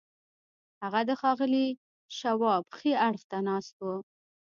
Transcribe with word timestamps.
هغه 0.81 1.01
د 1.09 1.11
ښاغلي 1.21 1.67
شواب 2.17 2.63
ښي 2.77 2.91
اړخ 3.07 3.21
ته 3.31 3.37
ناست 3.47 3.75
و. 3.81 3.87